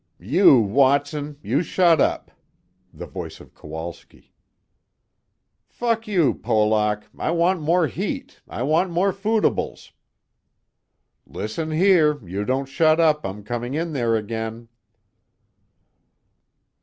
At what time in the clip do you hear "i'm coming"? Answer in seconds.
13.23-13.75